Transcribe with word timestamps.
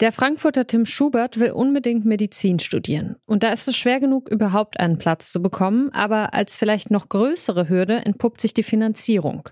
Der 0.00 0.10
Frankfurter 0.10 0.66
Tim 0.66 0.86
Schubert 0.86 1.38
will 1.38 1.52
unbedingt 1.52 2.04
Medizin 2.04 2.58
studieren. 2.58 3.14
Und 3.26 3.44
da 3.44 3.52
ist 3.52 3.68
es 3.68 3.76
schwer 3.76 4.00
genug, 4.00 4.28
überhaupt 4.28 4.80
einen 4.80 4.98
Platz 4.98 5.30
zu 5.30 5.40
bekommen. 5.40 5.90
Aber 5.92 6.34
als 6.34 6.56
vielleicht 6.56 6.90
noch 6.90 7.08
größere 7.08 7.68
Hürde 7.68 8.04
entpuppt 8.04 8.40
sich 8.40 8.52
die 8.54 8.64
Finanzierung. 8.64 9.48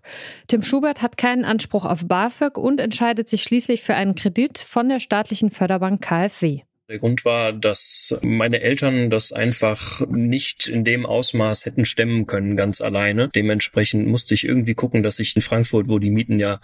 Tim 0.48 0.62
Schubert 0.62 1.00
hat 1.00 1.16
keinen 1.16 1.44
Anspruch 1.44 1.84
auf 1.84 2.06
BAföG 2.06 2.58
und 2.58 2.80
entscheidet 2.80 3.28
sich 3.28 3.44
schließlich 3.44 3.82
für 3.82 3.94
einen 3.94 4.16
Kredit 4.16 4.58
von 4.58 4.88
der 4.88 4.98
staatlichen 4.98 5.50
Förderbank 5.50 6.02
KfW. 6.02 6.62
Der 6.88 6.98
Grund 6.98 7.24
war, 7.24 7.52
dass 7.52 8.14
meine 8.22 8.60
Eltern 8.60 9.08
das 9.08 9.32
einfach 9.32 10.06
nicht 10.08 10.66
in 10.66 10.84
dem 10.84 11.06
Ausmaß 11.06 11.64
hätten 11.64 11.84
stemmen 11.84 12.26
können, 12.26 12.56
ganz 12.56 12.80
alleine. 12.80 13.28
Dementsprechend 13.28 14.08
musste 14.08 14.34
ich 14.34 14.44
irgendwie 14.44 14.74
gucken, 14.74 15.02
dass 15.02 15.20
ich 15.20 15.36
in 15.36 15.42
Frankfurt, 15.42 15.88
wo 15.88 15.98
die 15.98 16.10
Mieten 16.10 16.40
ja 16.40 16.60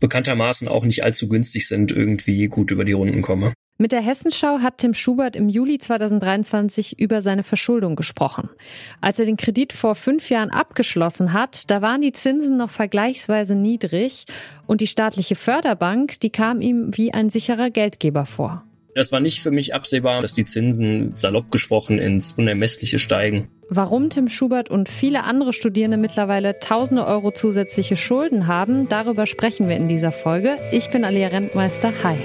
bekanntermaßen 0.00 0.68
auch 0.68 0.84
nicht 0.84 1.02
allzu 1.02 1.28
günstig 1.28 1.66
sind, 1.66 1.90
irgendwie 1.90 2.46
gut 2.48 2.70
über 2.70 2.84
die 2.84 2.92
Runden 2.92 3.22
komme. 3.22 3.54
Mit 3.76 3.90
der 3.90 4.02
Hessenschau 4.02 4.60
hat 4.60 4.78
Tim 4.78 4.94
Schubert 4.94 5.34
im 5.34 5.48
Juli 5.48 5.78
2023 5.78 7.00
über 7.00 7.22
seine 7.22 7.42
Verschuldung 7.42 7.96
gesprochen. 7.96 8.50
Als 9.00 9.18
er 9.18 9.24
den 9.24 9.36
Kredit 9.36 9.72
vor 9.72 9.96
fünf 9.96 10.30
Jahren 10.30 10.50
abgeschlossen 10.50 11.32
hat, 11.32 11.68
da 11.72 11.82
waren 11.82 12.00
die 12.00 12.12
Zinsen 12.12 12.56
noch 12.56 12.70
vergleichsweise 12.70 13.56
niedrig 13.56 14.26
und 14.66 14.80
die 14.80 14.86
staatliche 14.86 15.34
Förderbank, 15.34 16.20
die 16.20 16.30
kam 16.30 16.60
ihm 16.60 16.96
wie 16.96 17.12
ein 17.12 17.30
sicherer 17.30 17.70
Geldgeber 17.70 18.26
vor. 18.26 18.62
Das 18.94 19.10
war 19.10 19.20
nicht 19.20 19.42
für 19.42 19.50
mich 19.50 19.74
absehbar, 19.74 20.22
dass 20.22 20.34
die 20.34 20.44
Zinsen 20.44 21.16
salopp 21.16 21.50
gesprochen 21.50 21.98
ins 21.98 22.32
Unermessliche 22.32 22.98
steigen. 23.00 23.48
Warum 23.68 24.08
Tim 24.08 24.28
Schubert 24.28 24.70
und 24.70 24.88
viele 24.88 25.24
andere 25.24 25.52
Studierende 25.52 25.96
mittlerweile 25.96 26.60
tausende 26.60 27.04
Euro 27.06 27.32
zusätzliche 27.32 27.96
Schulden 27.96 28.46
haben, 28.46 28.88
darüber 28.88 29.26
sprechen 29.26 29.68
wir 29.68 29.76
in 29.76 29.88
dieser 29.88 30.12
Folge. 30.12 30.56
Ich 30.70 30.90
bin 30.90 31.04
Alia 31.04 31.28
Rentmeister. 31.28 31.92
Hi. 32.04 32.16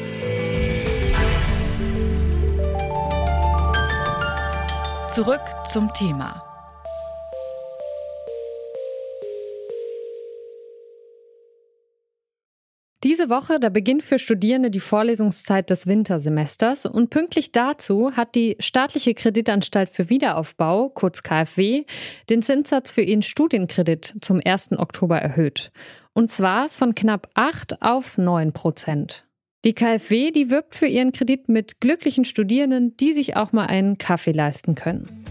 Zurück 5.10 5.42
zum 5.72 5.92
Thema. 5.94 6.49
Diese 13.04 13.30
Woche, 13.30 13.62
da 13.62 13.70
beginnt 13.70 14.04
für 14.04 14.20
Studierende 14.20 14.70
die 14.70 14.82
Vorlesungszeit 14.82 15.70
des 15.70 15.88
Wintersemesters 15.88 16.86
und 16.86 17.10
pünktlich 17.10 17.54
dazu 17.54 18.12
hat 18.12 18.36
die 18.36 18.58
staatliche 18.60 19.14
Kreditanstalt 19.14 19.90
für 19.90 20.10
Wiederaufbau, 20.10 20.90
kurz 20.90 21.24
KfW, 21.24 21.86
den 22.30 22.42
Zinssatz 22.42 22.92
für 22.92 23.02
ihren 23.02 23.22
Studienkredit 23.22 24.16
zum 24.20 24.42
1. 24.44 24.74
Oktober 24.74 25.18
erhöht. 25.18 25.72
Und 26.12 26.30
zwar 26.30 26.68
von 26.68 26.94
knapp 26.94 27.30
8 27.36 27.82
auf 27.82 28.18
9 28.18 28.52
Prozent. 28.52 29.26
Die 29.64 29.74
KfW, 29.74 30.32
die 30.32 30.50
wirbt 30.50 30.76
für 30.76 30.88
ihren 30.88 31.14
Kredit 31.14 31.48
mit 31.48 31.80
glücklichen 31.80 32.26
Studierenden, 32.26 32.98
die 32.98 33.14
sich 33.14 33.38
auch 33.38 33.54
mal 33.54 33.68
einen 33.68 33.98
Kaffee 33.98 34.34
leisten 34.34 34.76
können. 34.76 35.24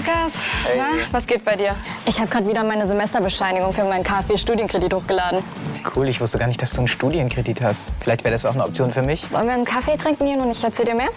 Lukas, 0.00 0.40
hey. 0.64 0.78
Na, 0.78 1.12
was 1.12 1.26
geht 1.26 1.44
bei 1.44 1.56
dir? 1.56 1.76
Ich 2.06 2.18
habe 2.18 2.30
gerade 2.30 2.48
wieder 2.48 2.64
meine 2.64 2.86
Semesterbescheinigung 2.86 3.74
für 3.74 3.84
meinen 3.84 4.02
KfW-Studienkredit 4.02 4.94
hochgeladen. 4.94 5.42
Cool, 5.94 6.08
ich 6.08 6.22
wusste 6.22 6.38
gar 6.38 6.46
nicht, 6.46 6.62
dass 6.62 6.72
du 6.72 6.78
einen 6.78 6.88
Studienkredit 6.88 7.60
hast. 7.60 7.92
Vielleicht 8.00 8.24
wäre 8.24 8.32
das 8.32 8.46
auch 8.46 8.54
eine 8.54 8.64
Option 8.64 8.90
für 8.92 9.02
mich. 9.02 9.30
Wollen 9.30 9.46
wir 9.46 9.52
einen 9.52 9.66
Kaffee 9.66 9.98
trinken 9.98 10.24
gehen 10.24 10.40
und 10.40 10.52
ich 10.52 10.64
erzähle 10.64 10.92
dir 10.92 10.96
mehr? 10.96 11.10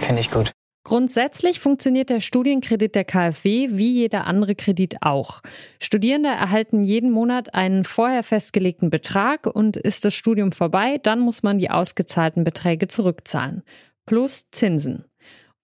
Finde 0.00 0.20
ich 0.20 0.30
gut. 0.30 0.52
Grundsätzlich 0.84 1.60
funktioniert 1.60 2.10
der 2.10 2.20
Studienkredit 2.20 2.94
der 2.94 3.04
KfW 3.04 3.68
wie 3.70 3.90
jeder 3.90 4.26
andere 4.26 4.54
Kredit 4.54 4.96
auch. 5.00 5.40
Studierende 5.80 6.28
erhalten 6.28 6.84
jeden 6.84 7.12
Monat 7.12 7.54
einen 7.54 7.84
vorher 7.84 8.22
festgelegten 8.22 8.90
Betrag 8.90 9.46
und 9.46 9.78
ist 9.78 10.04
das 10.04 10.14
Studium 10.14 10.52
vorbei, 10.52 10.98
dann 11.02 11.20
muss 11.20 11.42
man 11.42 11.58
die 11.58 11.70
ausgezahlten 11.70 12.44
Beträge 12.44 12.86
zurückzahlen. 12.86 13.62
Plus 14.04 14.50
Zinsen. 14.50 15.06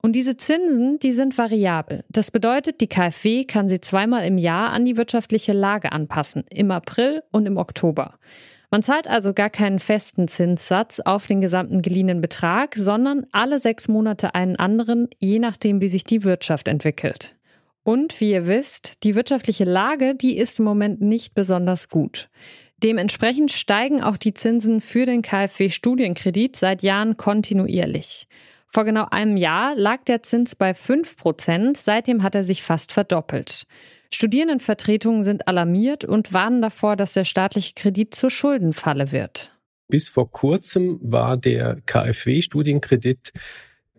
Und 0.02 0.12
diese 0.12 0.36
Zinsen, 0.36 0.98
die 0.98 1.10
sind 1.10 1.36
variabel. 1.36 2.04
Das 2.08 2.30
bedeutet, 2.30 2.80
die 2.80 2.86
KfW 2.86 3.44
kann 3.44 3.68
sie 3.68 3.80
zweimal 3.80 4.24
im 4.24 4.38
Jahr 4.38 4.70
an 4.70 4.84
die 4.84 4.96
wirtschaftliche 4.96 5.52
Lage 5.52 5.92
anpassen, 5.92 6.44
im 6.50 6.70
April 6.70 7.22
und 7.32 7.46
im 7.46 7.56
Oktober. 7.56 8.18
Man 8.70 8.82
zahlt 8.82 9.08
also 9.08 9.32
gar 9.32 9.50
keinen 9.50 9.78
festen 9.78 10.28
Zinssatz 10.28 11.00
auf 11.00 11.26
den 11.26 11.40
gesamten 11.40 11.82
geliehenen 11.82 12.20
Betrag, 12.20 12.74
sondern 12.76 13.26
alle 13.32 13.58
sechs 13.58 13.88
Monate 13.88 14.34
einen 14.34 14.56
anderen, 14.56 15.08
je 15.18 15.38
nachdem, 15.38 15.80
wie 15.80 15.88
sich 15.88 16.04
die 16.04 16.24
Wirtschaft 16.24 16.68
entwickelt. 16.68 17.36
Und 17.84 18.20
wie 18.20 18.32
ihr 18.32 18.48
wisst, 18.48 19.04
die 19.04 19.14
wirtschaftliche 19.14 19.64
Lage, 19.64 20.16
die 20.16 20.36
ist 20.36 20.58
im 20.58 20.64
Moment 20.64 21.00
nicht 21.00 21.34
besonders 21.34 21.88
gut. 21.88 22.28
Dementsprechend 22.82 23.52
steigen 23.52 24.02
auch 24.02 24.16
die 24.16 24.34
Zinsen 24.34 24.80
für 24.80 25.06
den 25.06 25.22
KfW-Studienkredit 25.22 26.56
seit 26.56 26.82
Jahren 26.82 27.16
kontinuierlich. 27.16 28.26
Vor 28.76 28.84
genau 28.84 29.06
einem 29.10 29.38
Jahr 29.38 29.74
lag 29.74 30.04
der 30.04 30.22
Zins 30.22 30.54
bei 30.54 30.74
5 30.74 31.16
Prozent, 31.16 31.78
seitdem 31.78 32.22
hat 32.22 32.34
er 32.34 32.44
sich 32.44 32.62
fast 32.62 32.92
verdoppelt. 32.92 33.62
Studierendenvertretungen 34.12 35.24
sind 35.24 35.48
alarmiert 35.48 36.04
und 36.04 36.34
warnen 36.34 36.60
davor, 36.60 36.94
dass 36.94 37.14
der 37.14 37.24
staatliche 37.24 37.72
Kredit 37.74 38.14
zur 38.14 38.28
Schuldenfalle 38.28 39.12
wird. 39.12 39.56
Bis 39.88 40.10
vor 40.10 40.30
kurzem 40.30 40.98
war 41.00 41.38
der 41.38 41.78
KfW-Studienkredit 41.86 43.32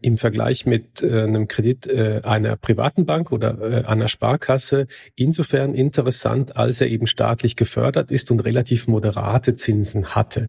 im 0.03 0.19
Vergleich 0.19 0.67
mit 0.67 1.01
äh, 1.01 1.23
einem 1.23 1.47
Kredit 1.47 1.87
äh, 1.87 2.21
einer 2.23 2.55
privaten 2.55 3.07
Bank 3.07 3.31
oder 3.31 3.59
äh, 3.59 3.85
einer 3.85 4.07
Sparkasse 4.07 4.85
insofern 5.15 5.73
interessant, 5.73 6.55
als 6.55 6.81
er 6.81 6.87
eben 6.87 7.07
staatlich 7.07 7.55
gefördert 7.55 8.11
ist 8.11 8.29
und 8.29 8.41
relativ 8.41 8.87
moderate 8.87 9.55
Zinsen 9.55 10.13
hatte. 10.13 10.45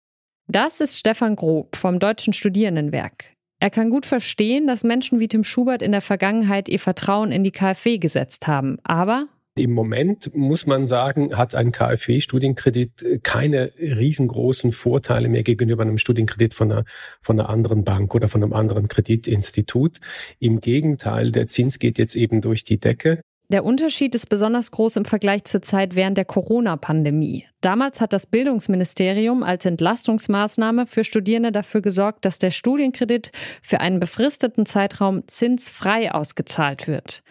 Das 0.49 0.81
ist 0.81 0.99
Stefan 0.99 1.34
Grob 1.34 1.77
vom 1.77 1.99
Deutschen 1.99 2.34
Studierendenwerk. 2.34 3.38
Er 3.61 3.71
kann 3.71 3.91
gut 3.91 4.07
verstehen, 4.07 4.67
dass 4.67 4.85
Menschen 4.85 5.19
wie 5.19 5.29
Tim 5.29 5.43
Schubert 5.43 5.83
in 5.83 5.93
der 5.93 6.01
Vergangenheit 6.01 6.69
ihr 6.69 6.79
Vertrauen 6.79 7.33
in 7.33 7.43
die 7.43 7.51
KfW 7.51 7.99
gesetzt 7.99 8.47
haben. 8.47 8.79
Aber 8.85 9.27
im 9.59 9.73
Moment 9.73 10.35
muss 10.37 10.67
man 10.67 10.87
sagen, 10.87 11.37
hat 11.37 11.57
ein 11.57 11.73
KfW-Studienkredit 11.73 13.21
keine 13.25 13.73
riesengroßen 13.77 14.71
Vorteile 14.71 15.29
mehr 15.29 15.43
gegenüber 15.43 15.83
einem 15.83 15.99
Studienkredit 15.99 16.55
von 16.55 16.71
einer, 16.71 16.85
von 17.21 17.41
einer 17.41 17.49
anderen 17.49 17.83
Bank 17.83 18.15
oder 18.15 18.29
von 18.29 18.43
einem 18.43 18.53
anderen 18.53 18.87
Kreditinstitut. 18.87 19.99
Im 20.39 20.61
Gegenteil, 20.61 21.33
der 21.33 21.49
Zins 21.49 21.81
geht 21.81 21.99
jetzt 21.99 22.15
eben 22.15 22.41
durch 22.41 22.63
die 22.63 22.79
Decke. 22.79 23.21
Der 23.51 23.65
Unterschied 23.65 24.15
ist 24.15 24.29
besonders 24.29 24.71
groß 24.73 24.97
im 24.97 25.05
Vergleich 25.07 25.45
zur 25.45 25.63
Zeit 25.63 25.95
während 25.95 26.19
der 26.19 26.27
Corona-Pandemie. 26.27 27.47
Damals 27.63 27.99
hat 28.03 28.13
das 28.13 28.27
Bildungsministerium 28.27 29.43
als 29.43 29.65
Entlastungsmaßnahme 29.65 30.87
für 30.87 31.03
Studierende 31.03 31.51
dafür 31.51 31.81
gesorgt, 31.81 32.27
dass 32.27 32.39
der 32.39 32.51
Studienkredit 32.51 33.33
für 33.63 33.81
einen 33.81 34.01
befristeten 34.01 34.67
Zeitraum 34.67 35.27
zinsfrei 35.29 36.13
ausgezahlt 36.13 36.87
wird. 36.87 37.23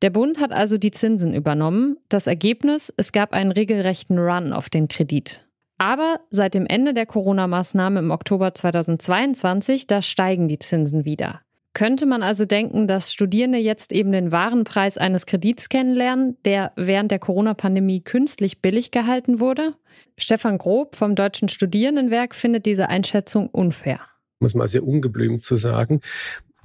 Der 0.00 0.08
Bund 0.08 0.40
hat 0.40 0.52
also 0.52 0.78
die 0.78 0.92
Zinsen 0.92 1.34
übernommen. 1.34 1.98
Das 2.08 2.26
Ergebnis, 2.26 2.90
es 2.96 3.12
gab 3.12 3.34
einen 3.34 3.52
regelrechten 3.52 4.18
Run 4.18 4.54
auf 4.54 4.70
den 4.70 4.88
Kredit. 4.88 5.46
Aber 5.76 6.20
seit 6.30 6.54
dem 6.54 6.64
Ende 6.66 6.94
der 6.94 7.04
Corona-Maßnahme 7.04 7.98
im 7.98 8.10
Oktober 8.10 8.54
2022, 8.54 9.86
da 9.86 10.00
steigen 10.00 10.48
die 10.48 10.58
Zinsen 10.58 11.04
wieder. 11.04 11.42
Könnte 11.76 12.06
man 12.06 12.22
also 12.22 12.46
denken, 12.46 12.88
dass 12.88 13.12
Studierende 13.12 13.58
jetzt 13.58 13.92
eben 13.92 14.10
den 14.10 14.32
wahren 14.32 14.64
Preis 14.64 14.96
eines 14.96 15.26
Kredits 15.26 15.68
kennenlernen, 15.68 16.38
der 16.46 16.72
während 16.74 17.10
der 17.10 17.18
Corona-Pandemie 17.18 18.00
künstlich 18.00 18.62
billig 18.62 18.92
gehalten 18.92 19.40
wurde? 19.40 19.74
Stefan 20.16 20.56
Grob 20.56 20.96
vom 20.96 21.14
Deutschen 21.14 21.50
Studierendenwerk 21.50 22.34
findet 22.34 22.64
diese 22.64 22.88
Einschätzung 22.88 23.48
unfair. 23.50 24.00
Muss 24.40 24.54
mal 24.54 24.66
sehr 24.68 24.86
ungeblümt 24.86 25.44
zu 25.44 25.58
sagen. 25.58 26.00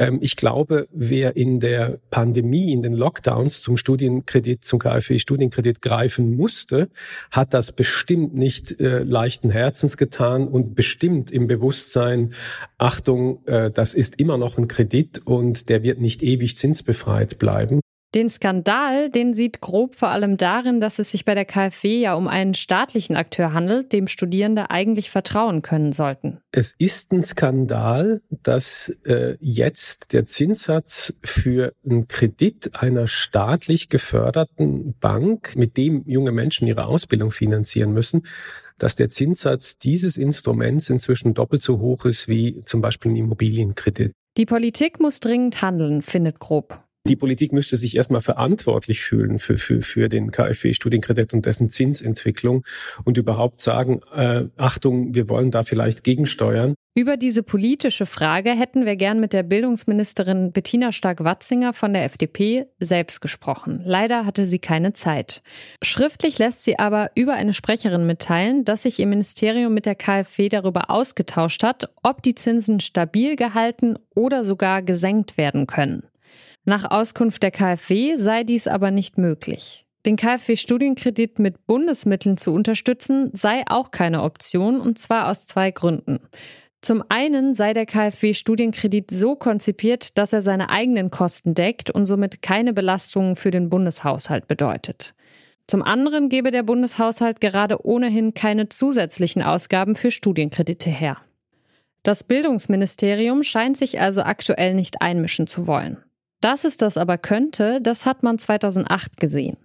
Ähm, 0.01 0.17
ich 0.19 0.35
glaube, 0.35 0.87
wer 0.91 1.35
in 1.35 1.59
der 1.59 1.99
Pandemie, 2.09 2.71
in 2.71 2.81
den 2.81 2.93
Lockdowns 2.93 3.61
zum 3.61 3.77
Studienkredit, 3.77 4.63
zum 4.63 4.79
KfW-Studienkredit 4.79 5.79
greifen 5.79 6.35
musste, 6.35 6.89
hat 7.29 7.53
das 7.53 7.71
bestimmt 7.71 8.33
nicht 8.33 8.81
äh, 8.81 9.03
leichten 9.03 9.51
Herzens 9.51 9.97
getan 9.97 10.47
und 10.47 10.73
bestimmt 10.73 11.29
im 11.29 11.45
Bewusstsein, 11.45 12.33
Achtung, 12.79 13.45
äh, 13.45 13.69
das 13.69 13.93
ist 13.93 14.19
immer 14.19 14.39
noch 14.39 14.57
ein 14.57 14.67
Kredit 14.67 15.21
und 15.23 15.69
der 15.69 15.83
wird 15.83 16.01
nicht 16.01 16.23
ewig 16.23 16.57
zinsbefreit 16.57 17.37
bleiben. 17.37 17.79
Den 18.13 18.27
Skandal, 18.27 19.09
den 19.09 19.33
sieht 19.33 19.61
Grob 19.61 19.95
vor 19.95 20.09
allem 20.09 20.35
darin, 20.35 20.81
dass 20.81 20.99
es 20.99 21.11
sich 21.11 21.23
bei 21.23 21.33
der 21.33 21.45
KfW 21.45 22.01
ja 22.01 22.13
um 22.15 22.27
einen 22.27 22.53
staatlichen 22.53 23.15
Akteur 23.15 23.53
handelt, 23.53 23.93
dem 23.93 24.07
Studierende 24.07 24.69
eigentlich 24.69 25.09
vertrauen 25.09 25.61
können 25.61 25.93
sollten. 25.93 26.39
Es 26.51 26.75
ist 26.77 27.13
ein 27.13 27.23
Skandal, 27.23 28.21
dass 28.29 28.89
äh, 29.05 29.37
jetzt 29.39 30.11
der 30.11 30.25
Zinssatz 30.25 31.13
für 31.23 31.73
einen 31.85 32.09
Kredit 32.09 32.71
einer 32.73 33.07
staatlich 33.07 33.87
geförderten 33.87 34.93
Bank, 34.99 35.55
mit 35.55 35.77
dem 35.77 36.03
junge 36.05 36.33
Menschen 36.33 36.67
ihre 36.67 36.87
Ausbildung 36.87 37.31
finanzieren 37.31 37.93
müssen, 37.93 38.23
dass 38.77 38.95
der 38.95 39.09
Zinssatz 39.09 39.77
dieses 39.77 40.17
Instruments 40.17 40.89
inzwischen 40.89 41.33
doppelt 41.33 41.61
so 41.61 41.79
hoch 41.79 42.03
ist 42.03 42.27
wie 42.27 42.61
zum 42.65 42.81
Beispiel 42.81 43.11
ein 43.13 43.15
Immobilienkredit. 43.15 44.11
Die 44.35 44.45
Politik 44.45 44.99
muss 44.99 45.21
dringend 45.21 45.61
handeln, 45.61 46.01
findet 46.01 46.39
Grob. 46.39 46.83
Die 47.07 47.15
Politik 47.15 47.51
müsste 47.51 47.77
sich 47.77 47.95
erstmal 47.95 48.21
verantwortlich 48.21 49.01
fühlen 49.01 49.39
für, 49.39 49.57
für, 49.57 49.81
für 49.81 50.07
den 50.07 50.29
KfW-Studienkredit 50.29 51.33
und 51.33 51.47
dessen 51.47 51.67
Zinsentwicklung 51.69 52.63
und 53.05 53.17
überhaupt 53.17 53.59
sagen, 53.59 54.01
äh, 54.13 54.45
Achtung, 54.55 55.15
wir 55.15 55.27
wollen 55.27 55.49
da 55.49 55.63
vielleicht 55.63 56.03
gegensteuern. 56.03 56.75
Über 56.93 57.17
diese 57.17 57.41
politische 57.41 58.05
Frage 58.05 58.51
hätten 58.51 58.85
wir 58.85 58.97
gern 58.97 59.19
mit 59.19 59.33
der 59.33 59.43
Bildungsministerin 59.43 60.51
Bettina 60.51 60.91
Stark-Watzinger 60.91 61.73
von 61.73 61.93
der 61.93 62.03
FDP 62.03 62.67
selbst 62.79 63.21
gesprochen. 63.21 63.81
Leider 63.83 64.25
hatte 64.25 64.45
sie 64.45 64.59
keine 64.59 64.93
Zeit. 64.93 65.41
Schriftlich 65.81 66.37
lässt 66.37 66.65
sie 66.65 66.77
aber 66.77 67.09
über 67.15 67.33
eine 67.33 67.53
Sprecherin 67.53 68.05
mitteilen, 68.05 68.63
dass 68.63 68.83
sich 68.83 68.99
ihr 68.99 69.07
Ministerium 69.07 69.73
mit 69.73 69.85
der 69.85 69.95
KfW 69.95 70.49
darüber 70.49 70.91
ausgetauscht 70.91 71.63
hat, 71.63 71.89
ob 72.03 72.21
die 72.21 72.35
Zinsen 72.35 72.79
stabil 72.79 73.37
gehalten 73.37 73.97
oder 74.13 74.45
sogar 74.45 74.81
gesenkt 74.81 75.37
werden 75.37 75.67
können. 75.67 76.03
Nach 76.63 76.91
Auskunft 76.91 77.41
der 77.41 77.51
KfW 77.51 78.17
sei 78.17 78.43
dies 78.43 78.67
aber 78.67 78.91
nicht 78.91 79.17
möglich. 79.17 79.85
Den 80.05 80.15
KfW-Studienkredit 80.15 81.39
mit 81.39 81.65
Bundesmitteln 81.67 82.37
zu 82.37 82.53
unterstützen, 82.53 83.29
sei 83.33 83.63
auch 83.67 83.91
keine 83.91 84.23
Option, 84.23 84.79
und 84.79 84.97
zwar 84.97 85.29
aus 85.29 85.45
zwei 85.45 85.71
Gründen. 85.71 86.19
Zum 86.81 87.03
einen 87.09 87.53
sei 87.53 87.73
der 87.73 87.85
KfW-Studienkredit 87.85 89.11
so 89.11 89.35
konzipiert, 89.35 90.17
dass 90.17 90.33
er 90.33 90.41
seine 90.41 90.71
eigenen 90.71 91.11
Kosten 91.11 91.53
deckt 91.53 91.91
und 91.91 92.07
somit 92.07 92.41
keine 92.41 92.73
Belastungen 92.73 93.35
für 93.35 93.51
den 93.51 93.69
Bundeshaushalt 93.69 94.47
bedeutet. 94.47 95.13
Zum 95.67 95.83
anderen 95.83 96.29
gebe 96.29 96.49
der 96.49 96.63
Bundeshaushalt 96.63 97.39
gerade 97.39 97.85
ohnehin 97.85 98.33
keine 98.33 98.69
zusätzlichen 98.69 99.43
Ausgaben 99.43 99.95
für 99.95 100.09
Studienkredite 100.09 100.89
her. 100.89 101.17
Das 102.01 102.23
Bildungsministerium 102.23 103.43
scheint 103.43 103.77
sich 103.77 104.01
also 104.01 104.23
aktuell 104.23 104.73
nicht 104.73 105.03
einmischen 105.03 105.45
zu 105.45 105.67
wollen. 105.67 105.97
Dass 106.41 106.63
es 106.63 106.77
das 106.77 106.97
aber 106.97 107.17
könnte, 107.17 107.79
das 107.81 108.05
hat 108.05 108.23
man 108.23 108.39
2008 108.39 109.17
gesehen. 109.17 109.57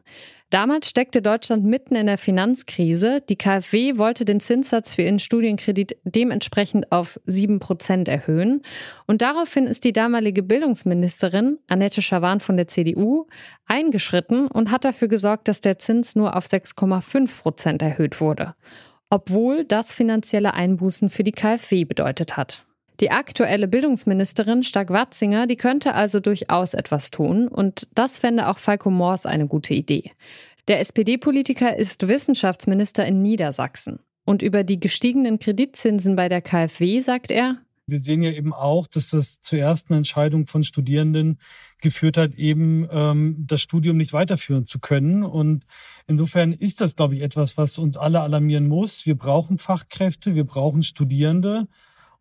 Damals 0.51 0.89
steckte 0.89 1.23
Deutschland 1.23 1.65
mitten 1.65 1.97
in 1.97 2.07
der 2.07 2.19
Finanzkrise. 2.19 3.21
Die 3.29 3.37
KfW 3.37 3.99
wollte 3.99 4.25
den 4.25 4.39
Zinssatz 4.39 4.95
für 4.95 5.03
ihren 5.03 5.19
Studienkredit 5.19 5.97
dementsprechend 6.05 6.93
auf 6.93 7.19
7 7.27 7.59
Prozent 7.59 8.07
erhöhen. 8.07 8.63
Und 9.07 9.23
daraufhin 9.23 9.67
ist 9.67 9.83
die 9.83 9.93
damalige 9.93 10.45
Bildungsministerin, 10.45 11.59
Annette 11.67 12.01
Schawan 12.01 12.39
von 12.39 12.57
der 12.57 12.69
CDU, 12.69 13.27
eingeschritten 13.67 14.47
und 14.47 14.71
hat 14.71 14.85
dafür 14.85 15.09
gesorgt, 15.09 15.49
dass 15.49 15.61
der 15.61 15.79
Zins 15.79 16.15
nur 16.15 16.37
auf 16.37 16.47
6,5 16.47 17.41
Prozent 17.41 17.83
erhöht 17.83 18.21
wurde. 18.21 18.55
Obwohl 19.11 19.65
das 19.65 19.95
finanzielle 19.95 20.55
Einbußen 20.55 21.11
für 21.11 21.25
die 21.25 21.33
KfW 21.33 21.85
bedeutet 21.85 22.37
hat. 22.37 22.66
Die 23.01 23.11
aktuelle 23.11 23.69
Bildungsministerin 23.69 24.63
Stark-Watzinger, 24.63 25.47
die 25.47 25.57
könnte 25.57 25.95
also 25.95 26.19
durchaus 26.19 26.73
etwas 26.73 27.11
tun 27.11 27.47
und 27.49 27.89
das 27.95 28.17
fände 28.17 28.49
auch 28.49 28.59
Falco 28.59 28.91
Moors 28.91 29.27
eine 29.27 29.47
gute 29.47 29.75
Idee. 29.75 30.13
Der 30.69 30.81
SPD-Politiker 30.81 31.77
ist 31.77 32.09
Wissenschaftsminister 32.09 33.07
in 33.07 33.23
Niedersachsen. 33.23 34.01
Und 34.25 34.43
über 34.43 34.65
die 34.65 34.81
gestiegenen 34.81 35.39
Kreditzinsen 35.39 36.17
bei 36.17 36.29
der 36.29 36.43
KfW 36.43 36.99
sagt 37.01 37.31
er, 37.31 37.59
wir 37.89 38.01
sehen 38.01 38.23
ja 38.23 38.33
eben 38.33 38.53
auch, 38.53 38.89
dass 38.89 39.11
das 39.11 39.41
zur 39.41 39.61
ersten 39.61 39.95
Entscheidung 39.95 40.49
von 40.49 40.65
Studierenden 40.65 41.39
geführt 41.81 42.17
hat, 42.17 42.35
eben 42.35 42.89
ähm, 42.91 43.37
das 43.47 43.61
Studium 43.61 43.97
nicht 43.97 44.13
weiterführen 44.13 44.65
zu 44.65 44.81
können. 44.81 45.23
Und 45.23 45.65
insofern 46.09 46.53
ist 46.53 46.81
das, 46.81 46.97
glaube 46.97 47.15
ich, 47.15 47.21
etwas, 47.21 47.57
was 47.57 47.79
uns 47.79 47.97
alle 47.97 48.23
alarmieren 48.23 48.67
muss. 48.67 49.07
Wir 49.07 49.15
brauchen 49.15 49.57
Fachkräfte, 49.57 50.35
wir 50.35 50.45
brauchen 50.45 50.83
Studierende. 50.83 51.69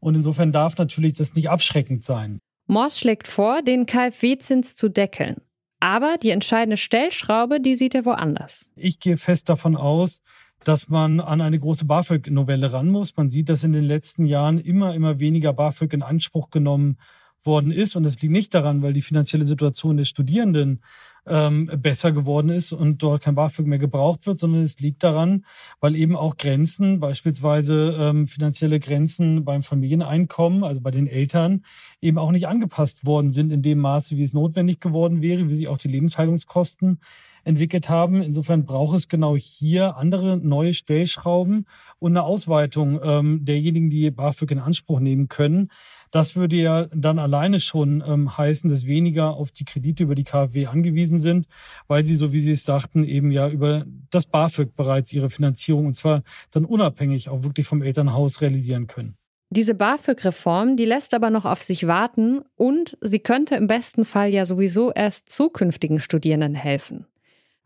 Und 0.06 0.13
insofern 0.13 0.52
darf 0.52 0.78
natürlich 0.78 1.16
das 1.16 1.34
nicht 1.34 1.50
abschreckend 1.50 2.04
sein. 2.04 2.38
Morse 2.68 3.00
schlägt 3.00 3.28
vor, 3.28 3.63
den 3.63 3.88
KfW-Zins 3.88 4.75
zu 4.75 4.88
deckeln. 4.88 5.38
Aber 5.80 6.18
die 6.22 6.30
entscheidende 6.30 6.78
Stellschraube, 6.78 7.60
die 7.60 7.74
sieht 7.74 7.96
er 7.96 8.06
woanders. 8.06 8.72
Ich 8.75 9.00
gehe 9.00 9.18
fest 9.18 9.50
davon 9.50 9.75
aus, 9.75 10.22
dass 10.63 10.90
man 10.90 11.19
an 11.19 11.42
eine 11.42 11.57
große 11.57 11.86
BAföG-Novelle 11.86 12.72
ran 12.72 12.90
muss. 12.90 13.18
Man 13.18 13.30
sieht, 13.30 13.50
dass 13.50 13.63
in 13.63 13.74
den 13.74 13.84
letzten 13.84 14.28
Jahren 14.28 14.60
immer, 14.60 14.94
immer 14.94 15.19
weniger 15.19 15.54
BAföG 15.54 15.94
in 15.94 16.04
Anspruch 16.04 16.52
genommen 16.52 17.00
worden 17.45 17.71
ist. 17.71 17.95
Und 17.95 18.03
das 18.03 18.21
liegt 18.21 18.31
nicht 18.31 18.53
daran, 18.53 18.81
weil 18.81 18.94
die 18.94 19.01
finanzielle 19.01 19.45
Situation 19.45 19.97
der 19.97 20.06
Studierenden 20.06 20.81
ähm, 21.27 21.69
besser 21.77 22.12
geworden 22.12 22.50
ist 22.50 22.71
und 22.71 23.01
dort 23.01 23.24
kein 23.24 23.36
BAföG 23.36 23.65
mehr 23.65 23.80
gebraucht 23.80 24.27
wird, 24.27 24.38
sondern 24.38 24.62
es 24.62 24.80
liegt 24.80 25.03
daran, 25.03 25.45
weil 25.80 25.95
eben 25.95 26.15
auch 26.15 26.38
Grenzen, 26.38 27.00
beispielsweise 27.00 27.95
ähm, 28.00 28.27
finanzielle 28.27 28.80
Grenzen 28.80 29.44
beim 29.44 29.63
Familieneinkommen, 29.63 30.63
also 30.63 30.81
bei 30.81 30.92
den 30.92 31.07
Eltern, 31.07 31.63
eben 32.01 32.18
auch 32.18 32.31
nicht 32.31 32.47
angepasst 32.47 33.06
worden 33.06 33.31
sind 33.31 33.51
in 33.51 33.62
dem 33.62 33.80
Maße, 33.80 34.18
wie 34.18 34.24
es 34.24 34.33
notwendig 34.33 34.80
geworden 34.80 35.21
wäre, 35.21 35.50
wie 35.50 35.56
sich 35.56 35.68
auch 35.68 35.77
die 35.77 35.88
Lebenshaltungskosten 35.88 37.00
entwickelt 37.44 37.89
haben. 37.89 38.21
Insofern 38.21 38.65
braucht 38.65 38.95
es 38.95 39.07
genau 39.07 39.36
hier 39.38 39.97
andere 39.97 40.38
neue 40.38 40.74
Stellschrauben 40.74 41.68
und 42.00 42.12
eine 42.12 42.24
Ausweitung 42.24 43.00
ähm, 43.01 43.45
derjenigen, 43.45 43.89
die 43.89 44.12
BAföG 44.12 44.51
in 44.51 44.59
Anspruch 44.59 45.00
nehmen 45.00 45.27
können. 45.27 45.69
Das 46.15 46.38
würde 46.38 46.56
ja 46.56 46.85
dann 46.95 47.19
alleine 47.19 47.59
schon 47.59 48.01
ähm, 48.07 48.38
heißen, 48.38 48.69
dass 48.69 48.85
weniger 48.85 49.31
auf 49.31 49.51
die 49.51 49.65
Kredite 49.65 50.03
über 50.03 50.15
die 50.15 50.23
KfW 50.23 50.67
angewiesen 50.67 51.19
sind, 51.19 51.45
weil 51.89 52.06
sie, 52.06 52.15
so 52.15 52.31
wie 52.31 52.39
Sie 52.39 52.53
es 52.53 52.63
sagten, 52.63 53.03
eben 53.03 53.31
ja 53.31 53.50
über 53.50 53.83
das 54.12 54.25
BAföG 54.25 54.77
bereits 54.77 55.12
ihre 55.12 55.29
Finanzierung 55.29 55.88
und 55.88 55.95
zwar 55.95 56.23
dann 56.51 56.63
unabhängig 56.63 57.27
auch 57.27 57.44
wirklich 57.44 57.67
vom 57.67 57.81
Elternhaus 57.81 58.39
realisieren 58.39 58.88
können. 58.88 59.17
Diese 59.50 59.75
BAföG-Reform, 59.75 60.77
die 60.77 60.85
lässt 60.85 61.13
aber 61.13 61.31
noch 61.31 61.44
auf 61.44 61.62
sich 61.62 61.85
warten 61.85 62.39
und 62.56 62.97
sie 63.01 63.19
könnte 63.19 63.56
im 63.56 63.68
besten 63.68 64.06
Fall 64.06 64.29
ja 64.29 64.45
sowieso 64.45 64.94
erst 64.94 65.29
zukünftigen 65.29 66.00
Studierenden 66.00 66.56
helfen. 66.56 67.07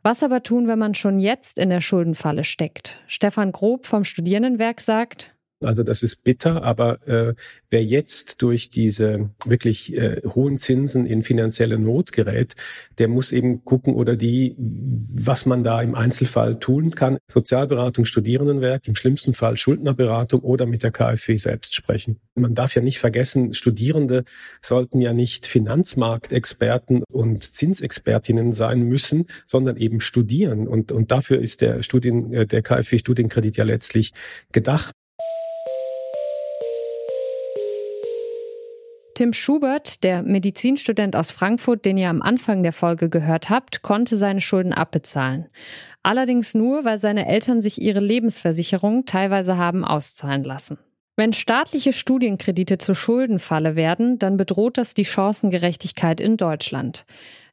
Was 0.01 0.23
aber 0.23 0.41
tun, 0.41 0.67
wenn 0.67 0.79
man 0.79 0.95
schon 0.95 1.19
jetzt 1.19 1.59
in 1.59 1.69
der 1.69 1.81
Schuldenfalle 1.81 2.43
steckt? 2.43 2.99
Stefan 3.05 3.51
Grob 3.51 3.85
vom 3.85 4.03
Studierendenwerk 4.03 4.81
sagt, 4.81 5.35
also 5.61 5.83
das 5.83 6.03
ist 6.03 6.23
bitter, 6.23 6.63
aber 6.63 7.05
äh, 7.07 7.33
wer 7.69 7.83
jetzt 7.83 8.41
durch 8.41 8.69
diese 8.69 9.29
wirklich 9.45 9.93
äh, 9.93 10.21
hohen 10.25 10.57
Zinsen 10.57 11.05
in 11.05 11.23
finanzielle 11.23 11.77
Not 11.77 12.11
gerät, 12.11 12.55
der 12.97 13.07
muss 13.07 13.31
eben 13.31 13.65
gucken 13.65 13.93
oder 13.93 14.15
die, 14.15 14.55
was 14.57 15.45
man 15.45 15.63
da 15.63 15.81
im 15.81 15.95
Einzelfall 15.95 16.59
tun 16.59 16.91
kann. 16.91 17.17
Sozialberatung, 17.27 18.05
Studierendenwerk, 18.05 18.87
im 18.87 18.95
schlimmsten 18.95 19.33
Fall 19.33 19.57
Schuldnerberatung 19.57 20.41
oder 20.41 20.65
mit 20.65 20.83
der 20.83 20.91
KfW 20.91 21.37
selbst 21.37 21.75
sprechen. 21.75 22.19
Man 22.35 22.53
darf 22.53 22.75
ja 22.75 22.81
nicht 22.81 22.99
vergessen, 22.99 23.53
Studierende 23.53 24.23
sollten 24.61 25.01
ja 25.01 25.13
nicht 25.13 25.45
Finanzmarktexperten 25.45 27.03
und 27.11 27.43
Zinsexpertinnen 27.43 28.53
sein 28.53 28.83
müssen, 28.83 29.25
sondern 29.45 29.75
eben 29.77 29.99
studieren. 29.99 30.67
Und, 30.67 30.91
und 30.91 31.11
dafür 31.11 31.39
ist 31.39 31.61
der 31.61 31.83
Studien, 31.83 32.33
äh, 32.33 32.47
der 32.47 32.61
KfW-Studienkredit 32.61 33.57
ja 33.57 33.65
letztlich 33.65 34.13
gedacht. 34.51 34.93
Tim 39.19 39.33
Schubert, 39.33 40.05
der 40.05 40.23
Medizinstudent 40.23 41.13
aus 41.17 41.31
Frankfurt, 41.31 41.83
den 41.83 41.97
ihr 41.97 42.09
am 42.09 42.21
Anfang 42.21 42.63
der 42.63 42.71
Folge 42.71 43.09
gehört 43.09 43.49
habt, 43.49 43.81
konnte 43.81 44.15
seine 44.15 44.39
Schulden 44.39 44.71
abbezahlen. 44.71 45.49
Allerdings 46.03 46.53
nur, 46.53 46.85
weil 46.85 46.99
seine 46.99 47.27
Eltern 47.27 47.59
sich 47.59 47.81
ihre 47.81 47.99
Lebensversicherung 47.99 49.03
teilweise 49.03 49.57
haben 49.57 49.83
auszahlen 49.83 50.45
lassen. 50.45 50.77
Wenn 51.17 51.33
staatliche 51.33 51.91
Studienkredite 51.91 52.77
zur 52.77 52.95
Schuldenfalle 52.95 53.75
werden, 53.75 54.19
dann 54.19 54.37
bedroht 54.37 54.77
das 54.77 54.93
die 54.93 55.03
Chancengerechtigkeit 55.03 56.21
in 56.21 56.37
Deutschland. 56.37 57.05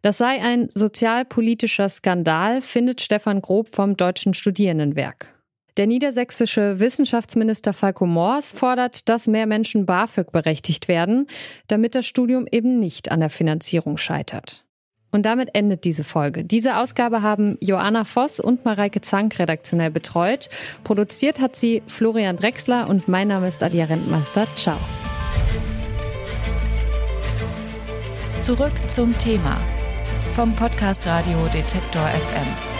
Das 0.02 0.18
sei 0.18 0.40
ein 0.40 0.68
sozialpolitischer 0.72 1.88
Skandal, 1.88 2.60
findet 2.60 3.00
Stefan 3.00 3.42
Grob 3.42 3.74
vom 3.74 3.96
Deutschen 3.96 4.34
Studierendenwerk. 4.34 5.35
Der 5.76 5.86
niedersächsische 5.86 6.80
Wissenschaftsminister 6.80 7.74
Falco 7.74 8.06
Moors 8.06 8.52
fordert, 8.52 9.08
dass 9.08 9.26
mehr 9.26 9.46
Menschen 9.46 9.84
BAföG 9.84 10.32
berechtigt 10.32 10.88
werden, 10.88 11.26
damit 11.68 11.94
das 11.94 12.06
Studium 12.06 12.46
eben 12.50 12.80
nicht 12.80 13.10
an 13.10 13.20
der 13.20 13.30
Finanzierung 13.30 13.98
scheitert. 13.98 14.64
Und 15.12 15.24
damit 15.24 15.54
endet 15.54 15.84
diese 15.84 16.04
Folge. 16.04 16.44
Diese 16.44 16.78
Ausgabe 16.78 17.22
haben 17.22 17.56
Joanna 17.60 18.04
Voss 18.04 18.40
und 18.40 18.64
Mareike 18.64 19.00
Zank 19.00 19.38
redaktionell 19.38 19.90
betreut. 19.90 20.48
Produziert 20.82 21.40
hat 21.40 21.56
sie 21.56 21.82
Florian 21.86 22.36
Drexler 22.36 22.88
und 22.88 23.06
mein 23.08 23.28
Name 23.28 23.48
ist 23.48 23.62
Adia 23.62 23.84
Rentmeister. 23.84 24.46
Ciao. 24.56 24.78
Zurück 28.40 28.72
zum 28.88 29.16
Thema 29.18 29.58
vom 30.34 30.54
Podcast 30.54 31.06
Radio 31.06 31.38
Detektor 31.52 32.06
FM. 32.06 32.75